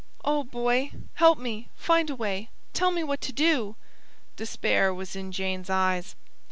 [0.25, 1.69] "Oh, Boy, help me!
[1.75, 2.49] Find a way!
[2.73, 3.75] Tell me what to do!"
[4.35, 6.15] Despair was in Jane's eyes.